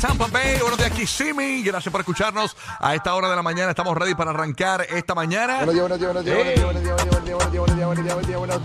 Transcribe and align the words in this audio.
Tampa 0.00 0.28
Buenos 0.30 0.78
días, 0.78 0.90
Kissimmee. 0.92 1.62
Gracias 1.62 1.92
por 1.92 2.00
escucharnos. 2.00 2.56
A 2.78 2.94
esta 2.94 3.14
hora 3.14 3.28
de 3.28 3.36
la 3.36 3.42
mañana 3.42 3.70
estamos 3.70 3.94
ready 3.96 4.14
para 4.14 4.30
arrancar 4.30 4.86
esta 4.88 5.14
mañana. 5.14 5.64
Buenos 5.64 5.74
días, 5.74 6.00
buenos 6.00 6.24
días, 6.24 6.36
buenos 6.64 6.82
días, 6.82 8.38
buenos. 8.38 8.60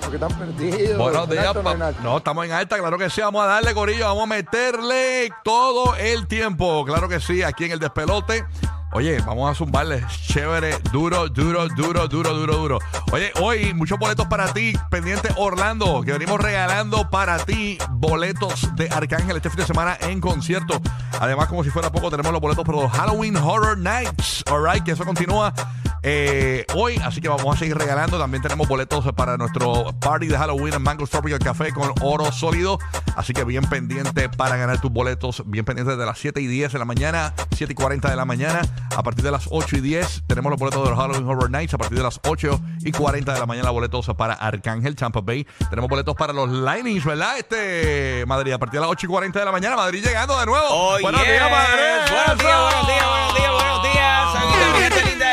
Porque 0.00 0.16
están 0.16 0.38
perdidos. 0.38 0.98
Buenos 0.98 1.28
días, 1.28 1.54
no, 2.02 2.16
estamos 2.18 2.46
en 2.46 2.52
alta, 2.52 2.78
claro 2.78 2.96
que 2.96 3.10
sí. 3.10 3.20
Vamos 3.20 3.42
a 3.44 3.46
darle, 3.46 3.74
Corillo. 3.74 4.06
Vamos 4.06 4.22
a 4.22 4.26
meterle 4.26 5.30
todo 5.44 5.94
el 5.96 6.26
tiempo. 6.26 6.84
Claro 6.86 7.08
que 7.08 7.20
sí, 7.20 7.42
aquí 7.42 7.66
en 7.66 7.72
el 7.72 7.78
despelote. 7.78 8.46
Oye, 8.92 9.18
vamos 9.24 9.48
a 9.48 9.54
zumbarle 9.54 10.04
chévere, 10.26 10.76
duro, 10.90 11.28
duro, 11.28 11.68
duro, 11.68 12.08
duro, 12.08 12.34
duro, 12.34 12.56
duro. 12.56 12.78
Oye, 13.12 13.32
hoy 13.40 13.72
muchos 13.72 13.98
boletos 14.00 14.26
para 14.26 14.52
ti, 14.52 14.72
pendiente 14.90 15.28
Orlando, 15.36 16.02
que 16.02 16.12
venimos 16.12 16.40
regalando 16.40 17.08
para 17.08 17.38
ti 17.38 17.78
boletos 17.90 18.74
de 18.74 18.88
Arcángel 18.90 19.36
este 19.36 19.48
fin 19.48 19.60
de 19.60 19.66
semana 19.66 19.96
en 20.00 20.20
concierto. 20.20 20.80
Además, 21.20 21.46
como 21.46 21.62
si 21.62 21.70
fuera 21.70 21.92
poco, 21.92 22.10
tenemos 22.10 22.32
los 22.32 22.40
boletos 22.40 22.64
para 22.64 22.82
los 22.82 22.90
Halloween 22.90 23.36
Horror 23.36 23.78
Nights. 23.78 24.42
Alright, 24.50 24.82
que 24.82 24.90
eso 24.90 25.04
continúa 25.04 25.54
eh, 26.02 26.64
hoy, 26.74 26.96
así 27.04 27.20
que 27.20 27.28
vamos 27.28 27.54
a 27.54 27.58
seguir 27.58 27.76
regalando. 27.76 28.18
También 28.18 28.42
tenemos 28.42 28.66
boletos 28.68 29.04
para 29.14 29.36
nuestro 29.36 29.92
party 30.00 30.28
de 30.28 30.38
Halloween 30.38 30.74
en 30.74 30.82
Mango 30.82 31.06
Tropical 31.06 31.38
Café 31.38 31.72
con 31.72 31.92
oro 32.00 32.30
sólido. 32.32 32.78
Así 33.16 33.32
que 33.32 33.44
bien 33.44 33.64
pendiente 33.68 34.28
para 34.28 34.56
ganar 34.56 34.80
tus 34.80 34.90
boletos. 34.90 35.42
Bien 35.46 35.64
pendiente 35.64 35.96
de 35.96 36.06
las 36.06 36.18
7 36.18 36.40
y 36.40 36.46
10 36.46 36.72
de 36.72 36.78
la 36.78 36.84
mañana, 36.84 37.34
7 37.56 37.72
y 37.72 37.76
40 37.76 38.08
de 38.10 38.16
la 38.16 38.24
mañana. 38.24 38.62
A 38.96 39.02
partir 39.02 39.24
de 39.24 39.30
las 39.30 39.46
8 39.50 39.76
y 39.76 39.80
10 39.80 40.24
tenemos 40.26 40.50
los 40.50 40.58
boletos 40.58 40.82
de 40.82 40.90
los 40.90 40.98
Halloween 40.98 41.26
Horror 41.26 41.50
Nights. 41.50 41.74
A 41.74 41.78
partir 41.78 41.98
de 41.98 42.04
las 42.04 42.20
8 42.26 42.60
y 42.80 42.92
40 42.92 43.34
de 43.34 43.40
la 43.40 43.46
mañana, 43.46 43.70
boletos 43.70 44.10
para 44.16 44.34
Arcángel, 44.34 44.96
Tampa 44.96 45.20
Bay. 45.20 45.46
Tenemos 45.68 45.88
boletos 45.90 46.14
para 46.14 46.32
los 46.32 46.48
Lightnings, 46.48 47.04
¿verdad? 47.04 47.38
Este 47.38 48.24
Madrid, 48.26 48.52
a 48.52 48.58
partir 48.58 48.80
de 48.80 48.86
las 48.86 48.90
8 48.90 49.06
y 49.06 49.08
40 49.08 49.38
de 49.38 49.44
la 49.44 49.52
mañana. 49.52 49.76
Madrid 49.76 50.04
llegando 50.04 50.38
de 50.38 50.46
nuevo. 50.46 50.66
Oh, 50.70 50.98
buenos 51.00 51.22
días, 51.22 51.50
Madrid. 51.50 52.10
Buenos 52.10 52.38
días, 52.38 52.60
buenos 52.60 52.86
días, 52.86 53.06
buenos 53.06 53.34
días, 53.34 53.52
buenos 53.52 53.82
días. 53.82 54.39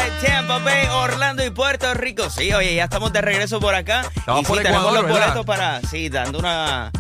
De 0.10 0.28
Tampa 0.28 0.60
Bay, 0.60 0.88
Orlando 0.92 1.46
y 1.46 1.50
Puerto 1.50 1.94
Rico. 1.94 2.30
Sí, 2.30 2.54
oye, 2.54 2.76
ya 2.76 2.86
estamos 2.86 3.12
de 3.12 3.22
regreso 3.22 3.60
por 3.60 3.76
acá. 3.76 4.10
Estamos 4.16 4.42
y 4.42 4.46
sí, 4.46 4.52
por 4.52 4.58
tenemos 4.62 4.82
Ecuador, 4.88 5.04
los 5.10 5.12
boletos 5.20 5.46
para, 5.46 5.82
sí, 5.82 6.10
dando 6.10 6.40
una... 6.40 6.92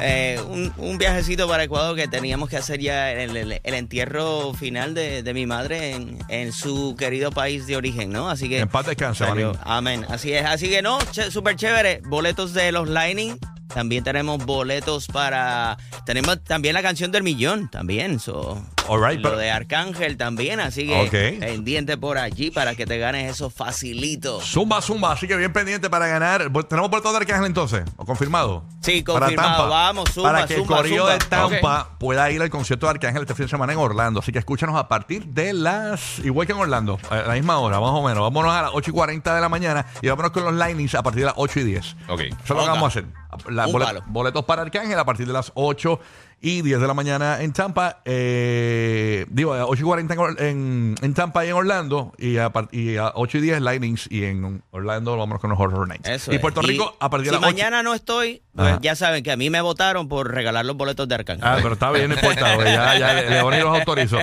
eh, 0.00 0.40
un, 0.48 0.72
un 0.76 0.98
viajecito 0.98 1.46
para 1.48 1.62
Ecuador 1.64 1.94
que 1.96 2.08
teníamos 2.08 2.48
que 2.48 2.56
hacer 2.56 2.80
ya 2.80 3.12
el, 3.12 3.36
el- 3.36 3.60
el 3.62 3.74
entierro 3.74 4.52
final 4.54 4.94
de, 4.94 5.22
de 5.22 5.34
mi 5.34 5.46
madre 5.46 5.92
en, 5.92 6.18
en 6.28 6.52
su 6.52 6.96
querido 6.98 7.30
país 7.30 7.66
de 7.66 7.76
origen, 7.76 8.10
¿no? 8.10 8.28
Así 8.28 8.48
que... 8.48 8.58
En 8.60 8.68
paz 8.68 8.86
descanse. 8.86 9.24
Amén. 9.62 10.04
Así 10.08 10.32
es. 10.32 10.44
Así 10.44 10.68
que 10.68 10.82
no, 10.82 10.98
ch- 10.98 11.30
súper 11.30 11.56
chévere. 11.56 12.00
Boletos 12.06 12.52
de 12.52 12.72
los 12.72 12.88
Lightning. 12.88 13.38
También 13.68 14.02
tenemos 14.04 14.44
boletos 14.44 15.06
para. 15.08 15.76
Tenemos 16.06 16.42
también 16.44 16.72
la 16.74 16.82
canción 16.82 17.12
del 17.12 17.22
millón. 17.22 17.68
También. 17.68 18.18
So, 18.20 18.64
All 18.88 19.00
right, 19.02 19.18
lo 19.20 19.30
pero- 19.30 19.38
de 19.38 19.50
Arcángel 19.50 20.16
también. 20.16 20.60
Así 20.60 20.86
que 21.10 21.36
pendiente 21.40 21.96
por 21.96 22.18
allí 22.18 22.50
para 22.50 22.74
que 22.74 22.86
te 22.86 22.98
ganes 22.98 23.30
eso 23.32 23.50
facilito. 23.50 24.40
Zumba, 24.40 24.80
zumba, 24.82 25.12
así 25.12 25.26
que 25.28 25.36
bien 25.36 25.52
pendiente 25.52 25.90
para 25.90 26.06
ganar. 26.06 26.48
Vol- 26.50 26.66
¿Tenemos 26.68 26.90
boletos 26.90 27.12
de 27.12 27.18
Arcángel 27.18 27.46
entonces? 27.46 27.82
¿O 27.96 28.04
confirmado? 28.04 28.64
Sí, 28.80 29.02
Para 29.02 29.20
confirmado. 29.26 29.48
Tampa. 29.62 29.68
Vamos, 29.68 30.10
zumba, 30.12 30.32
Para 30.32 30.46
que 30.46 30.54
el 30.54 30.60
zumba, 30.60 30.76
corillo 30.78 30.96
zumba. 31.02 31.12
de 31.12 31.18
Tampa 31.18 31.90
pueda 31.98 32.30
ir 32.30 32.40
al 32.42 32.50
concierto 32.50 32.86
de 32.86 32.90
Arcángel 32.90 33.22
este 33.22 33.34
fin 33.34 33.46
de 33.46 33.50
semana 33.50 33.72
en 33.72 33.78
Orlando. 33.78 34.20
Así 34.20 34.32
que 34.32 34.38
escúchanos 34.38 34.76
a 34.76 34.88
partir 34.88 35.26
de 35.26 35.52
las. 35.52 36.18
Igual 36.20 36.46
que 36.46 36.52
en 36.52 36.58
Orlando, 36.60 36.98
a 37.10 37.16
la 37.16 37.34
misma 37.34 37.58
hora, 37.58 37.80
más 37.80 37.90
o 37.90 38.02
menos. 38.02 38.22
Vámonos 38.22 38.52
a 38.52 38.62
las 38.62 38.70
8 38.74 38.90
y 38.90 38.94
40 38.94 39.34
de 39.34 39.40
la 39.40 39.48
mañana 39.48 39.86
y 40.02 40.08
vámonos 40.08 40.30
con 40.32 40.44
los 40.44 40.54
Lightnings 40.54 40.94
a 40.94 41.02
partir 41.02 41.20
de 41.20 41.26
las 41.26 41.34
8 41.36 41.60
y 41.60 41.64
10. 41.64 41.96
Ok. 42.08 42.20
Eso 42.20 42.34
es 42.42 42.48
lo 42.50 42.60
que 42.62 42.66
vamos 42.68 42.82
a 42.84 42.86
hacer. 42.86 43.04
La- 43.50 43.66
bolet- 43.66 44.02
boletos 44.06 44.44
para 44.46 44.62
Arcángel 44.62 44.98
a 44.98 45.04
partir 45.04 45.26
de 45.26 45.32
las 45.32 45.52
8 45.54 46.00
y 46.40 46.62
10 46.62 46.80
de 46.80 46.86
la 46.86 46.94
mañana 46.94 47.42
en 47.42 47.52
Tampa. 47.52 48.00
Eh, 48.04 49.26
digo, 49.30 49.54
a 49.54 49.66
8 49.66 49.82
y 49.82 49.84
40 49.84 50.14
en, 50.38 50.94
en, 51.00 51.14
Tampa 51.14 51.44
y 51.44 51.48
en 51.48 51.54
Orlando. 51.54 52.12
Y 52.18 52.36
a, 52.38 52.52
y 52.70 52.96
a 52.96 53.12
8 53.14 53.38
y 53.38 53.40
10 53.40 53.60
Lightnings. 53.62 54.06
Y 54.10 54.24
en 54.24 54.62
Orlando 54.70 55.16
vámonos 55.16 55.40
con 55.40 55.50
los 55.50 55.58
Horror 55.58 55.88
Nights. 55.88 56.08
Eso 56.08 56.32
y 56.32 56.36
es. 56.36 56.40
Puerto 56.40 56.62
Rico 56.62 56.96
a 57.00 57.10
partir 57.10 57.30
de 57.30 57.36
si 57.36 57.40
las 57.42 57.48
8. 57.48 57.56
mañana 57.56 57.82
no 57.82 57.94
estoy, 57.94 58.42
pues 58.54 58.78
ya 58.80 58.94
saben 58.94 59.22
que 59.22 59.32
a 59.32 59.36
mí 59.36 59.50
me 59.50 59.60
votaron 59.60 60.08
por 60.08 60.32
regalar 60.32 60.64
los 60.64 60.76
boletos 60.76 61.08
de 61.08 61.14
Arcángel. 61.14 61.46
Ah, 61.46 61.58
pero 61.62 61.74
está 61.74 61.90
bien, 61.90 62.08
no 62.08 62.14
importa, 62.14 62.56
ya, 62.64 62.98
ya 62.98 63.14
le- 63.14 63.30
Leoni 63.30 63.58
los 63.60 63.78
autorizó. 63.78 64.18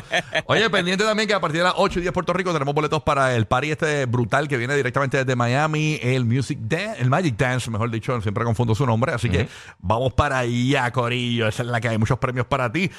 Oye, 0.46 0.70
pendiente 0.70 1.04
también 1.04 1.28
que 1.28 1.34
a 1.34 1.42
partir 1.42 1.60
de 1.60 1.66
las 1.66 1.74
8 1.78 2.00
y 2.00 2.02
10 2.04 2.14
Puerto 2.14 2.34
Rico 2.34 2.54
tenemos 2.54 2.74
boletos 2.74 3.04
para 3.04 3.36
el 3.36 3.46
party 3.46 3.72
este 3.72 4.06
brutal 4.06 4.48
que 4.48 4.58
viene 4.58 4.76
directamente 4.76 5.18
desde 5.18 5.36
Miami, 5.36 6.00
el 6.02 6.26
Music 6.26 6.60
Dance, 6.62 7.02
el 7.02 7.10
Magic 7.10 7.36
Dance, 7.38 7.70
mejor 7.70 7.92
dicho, 7.92 8.20
siempre 8.22 8.44
confundo 8.44 8.76
su 8.76 8.86
nombre, 8.86 9.14
así 9.14 9.30
que 9.30 9.48
vamos 9.80 10.14
para 10.14 10.40
allá, 10.40 10.92
Corillo, 10.92 11.48
esa 11.48 11.64
es 11.64 11.70
la 11.70 11.82
que 11.82 11.90
hay, 11.90 11.98
muchos 12.04 12.20
premios 12.20 12.46
para 12.46 12.70
ti. 12.70 12.92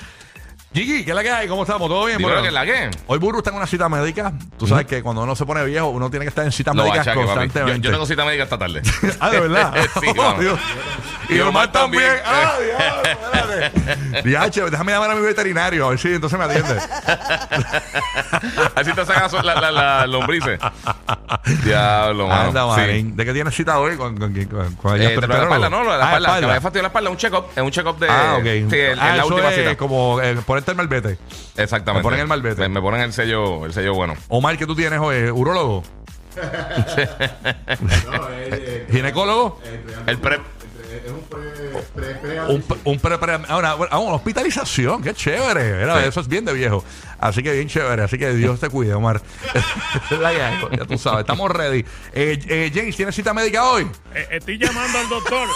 Gigi, 0.74 1.04
¿qué 1.04 1.10
es 1.12 1.14
la 1.14 1.22
que 1.22 1.30
hay? 1.30 1.46
¿Cómo 1.46 1.62
estamos? 1.62 1.88
¿Todo 1.88 2.04
bien? 2.06 2.18
Dímelo 2.18 2.42
que 2.42 2.50
la 2.50 2.64
que. 2.66 2.90
Hoy 3.06 3.18
Burro 3.20 3.38
está 3.38 3.50
en 3.50 3.56
una 3.56 3.66
cita 3.66 3.88
médica. 3.88 4.32
Tú 4.58 4.66
sabes 4.66 4.86
que 4.86 5.02
cuando 5.04 5.22
uno 5.22 5.36
se 5.36 5.46
pone 5.46 5.64
viejo, 5.64 5.86
uno 5.90 6.10
tiene 6.10 6.24
que 6.24 6.30
estar 6.30 6.44
en 6.44 6.50
citas 6.50 6.74
No, 6.74 6.82
médicas 6.82 7.06
achaque, 7.06 7.20
papi. 7.20 7.28
Yo, 7.30 7.34
constantemente. 7.36 7.86
yo 7.86 7.92
tengo 7.92 8.06
cita 8.06 8.24
médica 8.24 8.42
esta 8.44 8.58
tarde. 8.58 8.82
Ah, 9.20 9.30
de 9.30 9.40
verdad. 9.40 9.72
Sí, 10.00 10.12
mano. 10.16 10.40
Dios. 10.40 10.58
Y 11.28 11.36
Y 11.36 11.40
Omar 11.40 11.48
Omar 11.50 11.72
también. 11.72 12.02
también. 12.02 12.22
Ah, 12.26 12.54
Dios, 12.60 13.16
espérate. 13.22 14.22
Diache, 14.28 14.62
déjame 14.70 14.92
llamar 14.92 15.10
a 15.12 15.14
mi 15.14 15.22
veterinario, 15.22 15.86
a 15.86 15.90
ver 15.90 15.98
si 15.98 16.08
entonces 16.12 16.38
me 16.38 16.44
atiende. 16.44 16.76
Así 18.74 18.92
te 18.92 19.06
sacan 19.06 19.30
las 19.32 19.44
la, 19.44 19.54
la, 19.54 19.70
la 19.70 20.06
lombrices. 20.06 20.58
Diablo, 21.64 22.26
mano. 22.28 22.48
Anda, 22.48 22.62
Sí. 22.74 22.80
marín. 22.80 23.16
¿De 23.16 23.24
qué 23.24 23.32
tienes 23.32 23.54
cita 23.54 23.78
hoy 23.78 23.96
con, 23.96 24.18
con, 24.18 24.34
con, 24.34 24.44
con, 24.46 24.74
con 24.74 25.00
Eh, 25.00 25.14
lo 25.14 25.20
la 25.26 25.42
espalda, 25.42 25.70
no, 25.70 25.84
lo 25.84 25.92
de 25.92 25.98
la 25.98 26.04
Ah, 26.04 26.08
espalda. 26.08 26.34
Que 26.34 26.40
me 26.46 26.46
había 26.52 26.60
fastidiado 26.60 26.82
la 26.82 26.88
espalda. 26.88 27.10
Un 27.10 27.16
check-up. 27.16 27.44
Es 27.56 27.62
un 27.62 27.70
check-up 27.70 27.98
de. 27.98 28.08
Ah, 28.10 28.36
ok. 28.38 28.44
Sí, 28.70 28.76
Ah, 28.90 28.94
la 28.96 29.16
eso 29.16 29.26
última 29.28 29.48
es 29.50 29.56
cita. 29.56 29.76
como 29.76 30.20
eh, 30.20 30.36
ponerte 30.44 30.63
el 30.72 30.76
malvete. 30.76 31.19
Exactamente. 31.56 31.98
Me 31.98 32.02
ponen 32.02 32.20
el 32.20 32.26
malvete. 32.26 32.60
Me, 32.62 32.69
me 32.69 32.80
ponen 32.80 33.00
el 33.00 33.12
sello, 33.12 33.64
el 33.66 33.72
sello 33.72 33.94
bueno. 33.94 34.14
Omar, 34.28 34.56
¿qué 34.58 34.66
tú 34.66 34.75
tienes 34.75 34.98
hoy? 35.00 35.30
¿Urólogo? 35.30 35.82
¿Ginecólogo? 38.91 39.60
El 40.06 40.19
prep. 40.19 40.41
Un, 42.48 42.62
pre- 42.62 42.78
un 42.84 42.98
pre, 43.00 43.19
pre- 43.19 43.36
una, 43.36 43.75
una 43.75 43.98
hospitalización, 44.14 45.02
qué 45.02 45.12
chévere. 45.12 45.82
Era, 45.82 46.00
Sí. 46.02 46.08
Eso 46.08 46.20
es 46.20 46.28
bien 46.28 46.44
de 46.44 46.52
viejo. 46.52 46.84
Así 47.19 47.42
que 47.42 47.52
bien 47.52 47.69
chévere. 47.69 48.02
Así 48.02 48.19
que 48.19 48.32
Dios 48.34 48.60
te 48.60 48.69
cuide, 48.69 48.94
Omar. 48.94 49.20
Es 50.10 50.20
ya 50.20 50.86
tú 50.86 50.98
sabes, 50.98 51.20
estamos 51.20 51.50
ready. 51.50 51.84
Eh, 52.12 52.38
eh, 52.48 52.70
James, 52.72 52.96
¿tienes 52.96 53.14
cita 53.14 53.34
médica 53.34 53.64
hoy? 53.64 53.86
Eh, 54.14 54.28
estoy 54.32 54.58
llamando 54.58 54.98
al 54.98 55.08
doctor. 55.08 55.48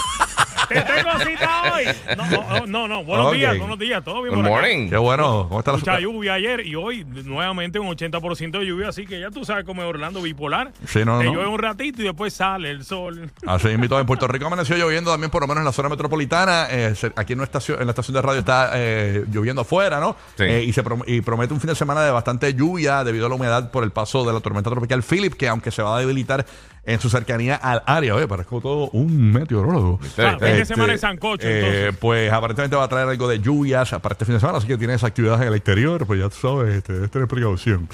¿Te 0.69 0.83
tengo 0.83 1.11
cita 1.21 1.63
hoy? 1.75 1.85
No, 2.17 2.27
no, 2.27 2.67
no, 2.67 2.89
no. 2.89 3.05
Buenos 3.05 3.33
días, 3.33 3.59
buenos 3.59 3.79
días. 3.79 4.05
Todo 4.05 4.23
bien 4.23 4.35
Good 4.35 4.43
por 4.45 4.53
acá? 4.53 4.61
morning. 4.69 4.91
Qué 4.91 4.97
bueno. 4.99 5.47
¿Cómo 5.49 5.61
está 5.61 5.73
la 5.73 5.79
Mucha 5.79 5.99
lluvia 6.01 6.35
ayer 6.35 6.67
y 6.67 6.75
hoy 6.75 7.05
nuevamente 7.05 7.79
un 7.79 7.89
80% 7.89 8.59
de 8.59 8.67
lluvia, 8.67 8.89
así 8.89 9.07
que 9.07 9.19
ya 9.19 9.31
tú 9.31 9.45
sabes 9.45 9.65
cómo 9.65 9.83
es 9.83 9.89
Orlando 9.89 10.21
bipolar. 10.21 10.73
Sí, 10.87 11.01
no, 11.05 11.19
Te 11.21 11.25
no. 11.25 11.33
llueve 11.33 11.49
un 11.49 11.59
ratito 11.59 12.03
y 12.03 12.05
después 12.05 12.35
sale 12.35 12.71
el 12.71 12.85
sol. 12.85 13.31
Así 13.47 13.69
invitado 13.69 14.01
en 14.01 14.07
Puerto 14.07 14.29
Rico 14.29 14.47
amaneció 14.47 14.77
lloviendo 14.77 15.11
también 15.11 15.31
por 15.31 15.41
lo 15.43 15.49
menos 15.49 15.61
en 15.63 15.65
la 15.67 15.73
zona 15.73 15.89
metropolitana. 15.89 16.67
Eh, 16.71 16.95
aquí 17.17 17.33
en, 17.33 17.39
nuestra 17.39 17.61
en 17.79 17.87
la 17.87 17.91
estación 17.93 18.15
de 18.15 18.23
radio 18.23 18.41
está 18.41 18.71
eh, 18.75 19.25
lloviendo 19.33 19.63
afuera, 19.63 20.01
¿no? 20.01 20.17
Sí. 20.37 20.45
Eh, 20.45 20.65
y 20.65 20.73
se 20.75 20.85
prom- 20.85 21.05
y 21.07 21.23
promete 21.23 21.55
un 21.55 21.61
fin 21.61 21.69
de 21.69 21.77
semana 21.77 22.03
de 22.03 22.11
bastante 22.11 22.53
lluvia 22.53 23.05
debido 23.05 23.27
a 23.27 23.29
la 23.31 23.35
humedad 23.37 23.71
por 23.71 23.85
el 23.85 23.91
paso 23.91 24.25
de 24.27 24.33
la 24.35 24.41
tormenta 24.41 24.69
tropical 24.71 25.03
Philip, 25.03 25.33
que 25.35 25.49
aunque 25.49 25.71
se 25.71 25.81
va 25.83 25.97
a 25.97 26.01
debilitar 26.01 26.45
en 26.89 26.99
su 27.01 27.11
cercanía 27.11 27.57
al 27.57 27.83
área, 27.85 28.15
oye, 28.15 28.27
parezco 28.27 28.63
todo 28.63 28.89
un 28.93 29.31
meteorólogo. 29.31 30.01
Ah, 30.03 30.07
fin 30.07 30.39
de 30.39 30.53
Este, 30.53 30.65
semana 30.65 30.95
de 30.95 30.99
sancocho, 30.99 31.47
eh, 31.47 31.59
entonces. 31.59 31.97
Pues 32.01 32.33
aparentemente 32.33 32.77
va 32.77 32.85
a 32.85 32.89
traer 32.89 33.09
algo 33.09 33.29
de 33.29 33.41
lluvias 33.41 33.91
para 33.91 34.15
este 34.15 34.25
fin 34.25 34.35
de 34.35 34.41
semana, 34.41 34.57
así 34.57 34.67
que 34.67 34.79
tienes 34.79 35.05
actividades 35.05 35.43
en 35.43 35.49
el 35.49 35.55
exterior, 35.55 36.07
pues 36.07 36.19
ya 36.19 36.31
tú 36.31 36.37
sabes, 36.37 36.77
este, 36.77 36.95
debes 36.95 37.11
tener 37.11 37.29
precaución. 37.29 37.89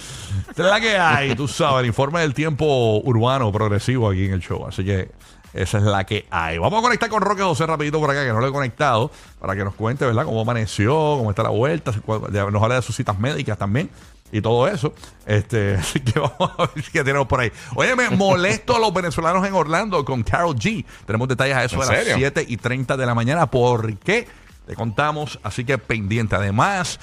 Esta 0.49 0.63
es 0.63 0.71
la 0.71 0.81
que 0.81 0.97
hay, 0.97 1.35
tú 1.35 1.49
sabes, 1.49 1.81
el 1.81 1.87
informe 1.87 2.21
del 2.21 2.35
tiempo 2.35 3.01
urbano 3.01 3.51
progresivo 3.51 4.09
aquí 4.09 4.27
en 4.27 4.35
el 4.35 4.41
show, 4.41 4.65
así 4.65 4.85
que 4.85 5.11
esa 5.53 5.79
es 5.79 5.85
la 5.85 6.05
que 6.05 6.27
hay. 6.31 6.59
Vamos 6.59 6.79
a 6.79 6.83
conectar 6.83 7.09
con 7.09 7.21
Roque 7.21 7.43
José 7.43 7.67
rapidito 7.67 7.99
por 7.99 8.09
acá, 8.11 8.25
que 8.25 8.33
no 8.33 8.41
lo 8.41 8.47
he 8.47 8.53
conectado, 8.53 9.11
para 9.41 9.57
que 9.57 9.65
nos 9.65 9.75
cuente, 9.75 10.07
¿verdad?, 10.07 10.25
cómo 10.25 10.41
amaneció, 10.41 10.93
cómo 11.19 11.31
está 11.31 11.43
la 11.43 11.51
vuelta, 11.51 11.91
nos 11.93 12.63
habla 12.63 12.77
de 12.77 12.83
sus 12.83 12.95
citas 12.95 13.19
médicas 13.19 13.59
también. 13.59 13.91
Y 14.37 14.41
todo 14.43 14.67
eso. 14.67 14.93
Este, 15.27 15.75
así 15.81 16.01
que 16.01 16.19
vamos 16.19 16.51
a 16.59 16.67
ver 16.75 16.85
qué 16.93 17.05
tenemos 17.05 17.29
por 17.29 17.39
ahí. 17.41 17.53
Oye, 17.77 17.95
me 17.95 18.11
molesto 18.11 18.75
a 18.75 18.81
los 18.81 18.93
venezolanos 18.93 19.47
en 19.47 19.55
Orlando 19.55 20.05
con 20.05 20.25
Carol 20.25 20.57
G. 20.57 20.85
Tenemos 21.07 21.29
detalles 21.29 21.57
a 21.57 21.63
eso 21.65 21.77
¿En 21.77 21.81
de 21.83 21.87
las 21.87 21.97
serio? 21.99 22.15
7 22.17 22.45
y 22.49 22.57
30 22.57 22.97
de 22.97 23.07
la 23.07 23.15
mañana. 23.15 23.47
¿Por 23.49 23.97
qué? 23.99 24.27
Te 24.67 24.75
contamos. 24.75 25.39
Así 25.45 25.65
que 25.65 25.79
pendiente. 25.79 26.35
Además, 26.35 26.99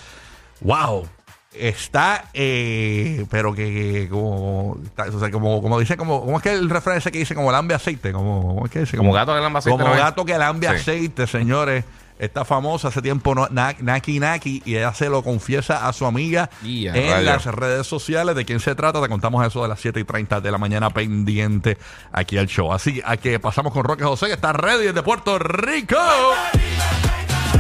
wow. 0.60 1.08
Está, 1.54 2.26
eh, 2.34 3.26
pero 3.30 3.54
que, 3.54 3.74
que 3.74 4.10
como, 4.10 4.78
está- 4.86 5.06
o 5.14 5.20
sea, 5.20 5.30
como, 5.32 5.62
como 5.62 5.80
dice, 5.80 5.96
como, 5.98 6.22
¿cómo 6.26 6.38
es 6.38 6.44
que 6.44 6.52
el 6.54 6.70
refrán 6.70 6.98
ese 6.98 7.12
que 7.12 7.20
dice 7.20 7.36
como 7.36 7.52
lambe 7.52 7.74
aceite? 7.76 8.12
Como, 8.14 8.42
¿cómo 8.56 8.66
es 8.66 8.72
que 8.72 8.80
dice? 8.80 8.96
Como 8.98 9.12
gato 9.14 9.34
que 9.34 9.40
lambe 9.42 9.60
aceite, 9.60 9.78
Como 9.84 9.94
gato 9.96 10.26
que 10.26 10.38
lambe 10.38 10.68
Sí. 10.68 10.74
aceite, 10.76 11.28
señores. 11.28 11.84
Está 12.22 12.46
famosa 12.46 12.90
hace 12.90 13.02
tiempo, 13.02 13.34
no, 13.34 13.48
Na- 13.50 13.76
Naki 13.80 14.20
Naki, 14.20 14.62
y 14.64 14.76
ella 14.76 14.94
se 14.94 15.10
lo 15.10 15.24
confiesa 15.24 15.88
a 15.88 15.92
su 15.94 16.06
amiga 16.06 16.50
en 16.96 17.26
las 17.26 17.46
redes 17.48 17.88
sociales. 17.88 18.36
¿De 18.36 18.46
quién 18.46 18.60
se 18.60 18.76
trata? 18.76 19.02
Te 19.02 19.10
contamos 19.10 19.46
eso 19.46 19.64
de 19.64 19.68
las 19.70 19.80
7 19.80 20.00
y 20.00 20.04
30 20.04 20.40
de 20.40 20.52
la 20.52 20.58
mañana 20.60 20.90
pendiente 20.92 21.78
aquí 22.12 22.38
al 22.38 22.46
show. 22.48 22.72
Así 22.74 23.02
a 23.04 23.18
que 23.18 23.40
pasamos 23.40 23.74
con 23.74 23.84
Roque 23.84 24.04
José, 24.04 24.28
que 24.28 24.34
está 24.34 24.54
ready 24.54 24.86
desde 24.86 25.02
Puerto 25.02 25.40
Rico. 25.40 25.98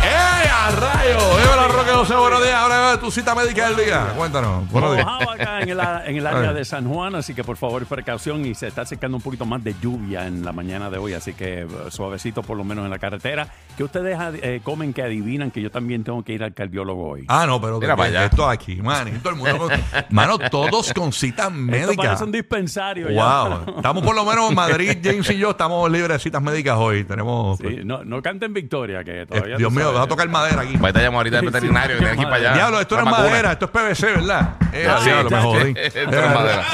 ¡Eh, 0.03 0.47
a 0.49 0.71
rayo! 0.71 1.17
Dímelo, 1.37 1.67
Roque 1.67 1.91
José, 1.91 2.15
buenos 2.15 2.41
días. 2.41 2.55
Ahora 2.55 2.99
tu 2.99 3.11
cita 3.11 3.35
médica 3.35 3.69
del 3.69 3.85
día. 3.85 4.13
Cuéntanos. 4.17 4.69
Buenos 4.71 4.93
días. 4.95 5.05
Mojado 5.05 5.31
acá 5.31 5.61
en 5.61 5.69
el, 5.69 5.79
en 6.05 6.15
el 6.17 6.27
área 6.27 6.53
de 6.55 6.65
San 6.65 6.87
Juan, 6.91 7.15
así 7.15 7.33
que 7.35 7.43
por 7.43 7.55
favor 7.57 7.85
precaución 7.85 8.43
y 8.45 8.55
se 8.55 8.67
está 8.67 8.81
acercando 8.81 9.17
un 9.17 9.23
poquito 9.23 9.45
más 9.45 9.63
de 9.63 9.75
lluvia 9.81 10.25
en 10.25 10.43
la 10.43 10.51
mañana 10.53 10.89
de 10.89 10.97
hoy, 10.97 11.13
así 11.13 11.33
que 11.33 11.61
eh, 11.61 11.67
suavecito 11.89 12.41
por 12.41 12.57
lo 12.57 12.63
menos 12.63 12.83
en 12.85 12.91
la 12.91 12.97
carretera. 12.99 13.47
Que 13.77 13.83
ustedes 13.83 14.17
eh, 14.41 14.59
comen 14.63 14.91
que 14.93 15.03
adivinan 15.03 15.51
que 15.51 15.61
yo 15.61 15.69
también 15.71 16.03
tengo 16.03 16.23
que 16.23 16.33
ir 16.33 16.43
al 16.43 16.53
cardiólogo 16.53 17.09
hoy. 17.11 17.25
Ah, 17.27 17.45
no, 17.45 17.61
pero 17.61 17.79
Mira 17.79 17.93
que- 17.93 17.97
para 17.97 18.09
allá. 18.09 18.25
esto 18.25 18.49
aquí, 18.49 18.75
man. 18.81 19.07
y 19.07 19.11
Todo 19.19 19.29
el 19.33 19.35
mundo 19.35 19.57
con- 19.59 19.71
mano, 20.09 20.39
todos 20.39 20.91
con 20.93 21.13
citas 21.13 21.47
Esto 21.47 21.57
médicas. 21.59 21.95
parece 22.05 22.23
un 22.23 22.31
dispensario. 22.31 23.09
ya. 23.11 23.43
Wow. 23.43 23.75
Estamos 23.77 24.03
por 24.03 24.15
lo 24.15 24.25
menos 24.25 24.49
en 24.49 24.55
Madrid, 24.55 24.97
James 25.03 25.29
y 25.29 25.37
yo 25.37 25.51
estamos 25.51 25.89
libres 25.91 26.09
de 26.17 26.19
citas 26.19 26.41
médicas 26.41 26.75
hoy. 26.77 27.03
Tenemos. 27.03 27.59
Sí, 27.59 27.81
no, 27.85 28.03
no 28.03 28.21
canten 28.21 28.51
victoria, 28.53 29.03
que 29.03 29.21
eh, 29.21 29.25
todavía 29.25 29.57
Dios 29.57 29.71
tú 29.71 29.79
mío, 29.79 29.90
sabes. 29.93 29.99
va 29.99 30.03
a 30.03 30.07
tocar 30.07 30.29
madera 30.29 30.61
aquí. 30.61 30.77
Pues 30.77 30.93
te 30.93 31.01
llamo 31.01 31.17
ahorita 31.17 31.39
al 31.39 31.45
veterinario 31.45 31.97
que 31.97 32.03
sí, 32.05 32.09
tiene 32.09 32.15
que 32.15 32.21
ir 32.23 32.27
para 32.29 32.35
allá. 32.37 32.53
Diablo, 32.53 32.79
esto 32.81 32.95
no 32.97 33.03
es 33.03 33.11
madera, 33.11 33.51
esto 33.53 33.65
es 33.65 33.71
PVC, 33.71 34.05
¿verdad? 34.17 34.49
Eh, 34.73 34.87
Ah, 34.89 34.97
sí, 34.99 35.05
diablo, 35.09 35.29
me 35.29 35.37
jodí. 35.41 35.73
Esto 35.81 35.99
no 36.11 36.17
es 36.17 36.33
madera. 36.33 36.63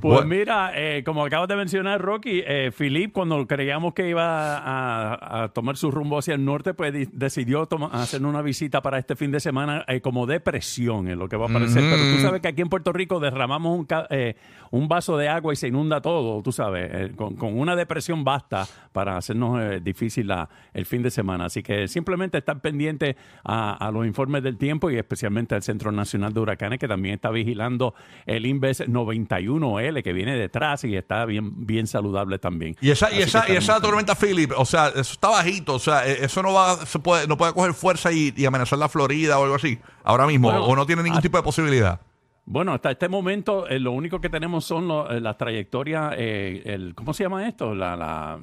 Pues 0.00 0.02
Bueno. 0.02 0.26
mira, 0.28 0.70
eh, 0.74 1.02
como 1.04 1.24
acabas 1.24 1.48
de 1.48 1.56
mencionar, 1.56 2.00
Rocky, 2.00 2.42
eh, 2.46 2.70
Philip, 2.76 3.12
cuando 3.12 3.44
creíamos 3.46 3.92
que 3.92 4.08
iba 4.08 4.56
a, 4.56 5.42
a 5.44 5.48
tomar 5.48 5.76
su 5.76 5.90
rumbo 5.90 6.18
hacia 6.18 6.34
el 6.34 6.44
norte, 6.44 6.74
pues 6.74 6.92
di- 6.92 7.08
decidió 7.12 7.66
toma- 7.66 7.90
hacer 7.92 8.24
una 8.24 8.40
visita 8.40 8.80
para 8.82 8.98
este 8.98 9.16
fin 9.16 9.32
de 9.32 9.40
semana 9.40 9.84
eh, 9.88 10.00
como 10.00 10.26
depresión, 10.26 11.08
es 11.08 11.16
lo 11.16 11.28
que 11.28 11.36
va 11.36 11.46
a 11.46 11.52
parecer. 11.52 11.82
Pero 11.82 12.14
tú 12.16 12.22
sabes 12.22 12.40
que 12.40 12.48
aquí 12.48 12.62
en 12.62 12.68
Puerto 12.68 12.92
Rico 12.92 13.18
derramamos 13.18 13.76
un, 13.78 13.84
ca- 13.84 14.06
eh, 14.10 14.36
un 14.70 14.86
vaso 14.86 15.16
de 15.18 15.28
agua 15.28 15.52
y 15.52 15.56
se 15.56 15.66
inunda 15.68 16.00
todo, 16.00 16.40
tú 16.42 16.52
sabes. 16.52 16.88
eh, 16.92 17.12
con, 17.16 17.34
con 17.34 17.58
una 17.58 17.74
depresión 17.74 18.22
basta 18.22 18.66
para 18.92 19.16
hacernos 19.16 19.60
eh, 19.60 19.80
difícil 19.92 20.26
la- 20.28 20.48
el 20.74 20.86
fin 20.86 21.02
de 21.02 21.10
semana. 21.10 21.46
Así 21.46 21.62
que 21.62 21.88
simplemente 21.88 22.38
estar 22.38 22.60
pendiente 22.60 23.16
a, 23.44 23.72
a 23.86 23.90
los 23.90 24.06
informes 24.06 24.42
del 24.42 24.56
tiempo 24.56 24.90
y 24.90 24.96
especialmente 24.96 25.54
al 25.54 25.62
Centro 25.62 25.92
Nacional 25.92 26.32
de 26.32 26.40
Huracanes, 26.40 26.78
que 26.78 26.88
también 26.88 27.14
está 27.14 27.30
vigilando 27.30 27.94
el 28.26 28.46
Inves 28.46 28.80
91L 28.88 30.02
que 30.02 30.12
viene 30.12 30.36
detrás 30.36 30.84
y 30.84 30.96
está 30.96 31.24
bien, 31.24 31.66
bien 31.66 31.86
saludable 31.86 32.38
también. 32.38 32.76
Y 32.80 32.90
esa, 32.90 33.12
y 33.12 33.20
esa, 33.22 33.50
y 33.50 33.56
esa 33.56 33.80
tormenta 33.80 34.14
Philip, 34.14 34.52
o 34.56 34.64
sea, 34.64 34.88
eso 34.88 35.12
está 35.12 35.28
bajito, 35.28 35.74
o 35.74 35.78
sea, 35.78 36.06
eh, 36.08 36.18
eso 36.22 36.42
no 36.42 36.52
va, 36.52 36.76
se 36.86 36.98
puede, 36.98 37.26
no 37.26 37.36
puede 37.36 37.52
coger 37.52 37.74
fuerza 37.74 38.12
y, 38.12 38.32
y 38.36 38.44
amenazar 38.46 38.78
la 38.78 38.88
Florida 38.88 39.38
o 39.38 39.42
algo 39.44 39.54
así, 39.56 39.78
ahora 40.04 40.26
mismo, 40.26 40.48
Bueno, 40.50 40.64
o 40.64 40.76
no 40.76 40.86
tiene 40.86 41.02
ningún 41.02 41.20
tipo 41.20 41.36
de 41.36 41.42
posibilidad. 41.42 42.00
Bueno, 42.46 42.72
hasta 42.72 42.90
este 42.90 43.08
momento 43.08 43.68
eh, 43.68 43.78
lo 43.78 43.92
único 43.92 44.20
que 44.20 44.28
tenemos 44.28 44.64
son 44.64 44.88
eh, 45.10 45.20
las 45.20 45.36
trayectorias, 45.36 46.14
eh, 46.16 46.62
el, 46.64 46.94
¿cómo 46.94 47.12
se 47.14 47.22
llama 47.24 47.46
esto? 47.46 47.74
La, 47.74 47.94
la, 47.96 48.38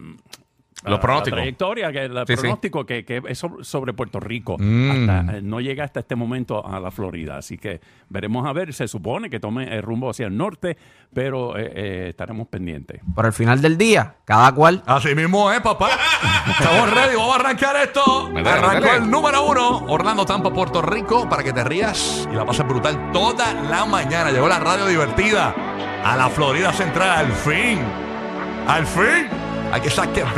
Los 0.84 0.92
la- 0.94 1.00
pronósticos. 1.00 1.38
La 1.38 1.42
trayectoria, 1.44 1.92
que 1.92 2.04
el 2.06 2.12
Sí, 2.28 2.36
sí. 2.36 2.42
pronóstico 2.42 2.86
Que, 2.86 3.04
que 3.04 3.22
es 3.28 3.44
sobre, 3.62 3.94
Puerto 3.94 4.20
Rico. 4.20 4.58
Mm. 4.60 5.10
Hasta, 5.10 5.38
eh, 5.38 5.42
no 5.42 5.60
llega 5.60 5.84
hasta 5.84 6.02
este 6.02 6.16
momento 6.16 6.66
a 6.66 6.80
la 6.80 6.92
Florida. 6.92 7.38
Así 7.38 7.58
que 7.58 7.82
veremos 8.10 8.46
a 8.48 8.54
ver. 8.54 8.74
Se 8.74 8.88
supone 8.88 9.30
que 9.30 9.40
tome 9.40 9.76
el 9.76 9.82
rumbo 9.82 10.10
hacia 10.12 10.28
el 10.28 10.38
norte, 10.38 10.78
pero 11.14 11.58
eh, 11.58 11.72
eh, 11.74 12.06
estaremos 12.10 12.48
pendientes. 12.48 13.02
Por 13.16 13.26
el 13.26 13.34
final 13.34 13.60
del 13.62 13.76
día, 13.78 14.16
cada 14.24 14.52
cual 14.54 14.84
Así 14.86 15.16
mismo 15.16 15.52
es, 15.52 15.62
papá. 15.62 15.90
Estamos 16.60 16.94
ready, 16.94 17.16
vamos 17.16 17.36
a 17.38 17.40
arrancar 17.40 17.76
esto. 17.78 18.32
Arrancó 18.46 18.94
el 18.98 19.10
número 19.10 19.46
uno, 19.48 19.78
Orlando 19.88 20.26
Tampa, 20.26 20.54
Puerto 20.54 20.82
Rico, 20.84 21.28
para 21.28 21.44
que 21.44 21.54
te 21.54 21.64
rías 21.64 22.28
y 22.32 22.36
la 22.36 22.46
pases 22.46 22.68
brutal 22.68 23.12
toda 23.12 23.52
la 23.70 23.84
mañana. 23.86 24.30
Llegó 24.32 24.48
la 24.48 24.60
radio 24.60 24.86
divertida 24.86 25.56
a 26.06 26.16
la 26.16 26.30
Florida 26.30 26.72
Central, 26.72 27.26
al 27.26 27.32
fin. 27.34 27.80
Al 28.68 28.86
fin. 28.86 29.28
Hay 29.72 29.82
que 29.82 29.90
sacar 29.90 30.34